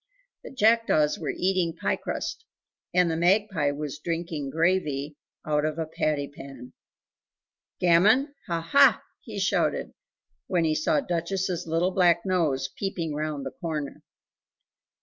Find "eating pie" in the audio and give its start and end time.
1.37-1.95